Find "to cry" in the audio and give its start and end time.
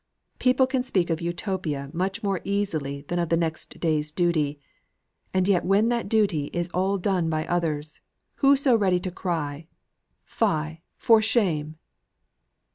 8.99-9.67